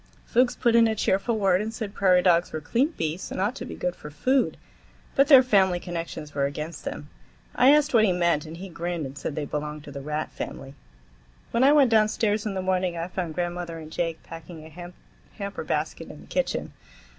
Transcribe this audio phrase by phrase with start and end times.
[0.25, 3.53] Fuchs put in a cheerful word and said prairie dogs were clean beasts and ought
[3.57, 4.57] to be good for food,
[5.15, 7.07] but their family connections were against them.
[7.53, 10.31] I asked what he meant, and he grinned and said they belonged to the rat
[10.31, 10.73] family.
[11.51, 14.91] When I went downstairs in the morning, I found grandmother and Jake packing a
[15.37, 16.73] hamper basket in the kitchen.